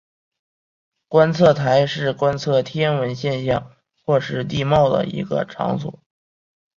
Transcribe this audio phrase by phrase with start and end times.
[1.07, 3.71] 观测台是观测天文现象
[4.03, 5.99] 或是地貌的一个场所。